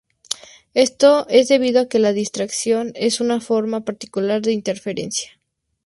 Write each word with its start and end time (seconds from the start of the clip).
Esto 0.73 1.27
es 1.29 1.47
debido 1.47 1.81
a 1.81 1.87
que 1.87 1.99
la 1.99 2.11
difracción 2.11 2.91
es 2.95 3.21
una 3.21 3.39
forma 3.39 3.85
particular 3.85 4.41
de 4.41 4.51
interferencia. 4.53 5.39